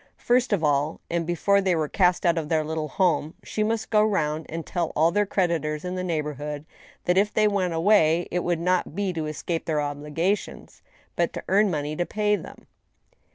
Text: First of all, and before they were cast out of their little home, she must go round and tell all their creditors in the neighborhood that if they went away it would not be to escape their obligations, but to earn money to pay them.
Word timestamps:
First 0.17 0.51
of 0.51 0.63
all, 0.63 0.99
and 1.11 1.27
before 1.27 1.61
they 1.61 1.75
were 1.75 1.87
cast 1.87 2.25
out 2.25 2.35
of 2.35 2.49
their 2.49 2.63
little 2.63 2.87
home, 2.87 3.35
she 3.43 3.61
must 3.61 3.91
go 3.91 4.03
round 4.03 4.47
and 4.49 4.65
tell 4.65 4.91
all 4.95 5.11
their 5.11 5.27
creditors 5.27 5.85
in 5.85 5.93
the 5.93 6.03
neighborhood 6.03 6.65
that 7.05 7.19
if 7.19 7.31
they 7.31 7.47
went 7.47 7.75
away 7.75 8.27
it 8.31 8.43
would 8.43 8.59
not 8.59 8.95
be 8.95 9.13
to 9.13 9.27
escape 9.27 9.65
their 9.65 9.79
obligations, 9.79 10.81
but 11.15 11.33
to 11.33 11.43
earn 11.47 11.69
money 11.69 11.95
to 11.95 12.07
pay 12.07 12.35
them. 12.35 12.65